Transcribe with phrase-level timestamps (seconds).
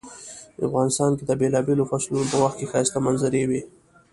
[0.67, 3.61] افغانستان کې د بیلابیلو فصلونو په وخت کې ښایسته منظرۍ وی